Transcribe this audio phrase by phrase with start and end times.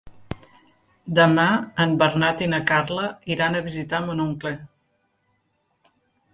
[1.19, 1.45] Demà
[1.85, 3.05] en Bernat i na Carla
[3.37, 4.57] iran a visitar mon oncle.